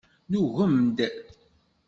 Nugem-d. 0.31 0.97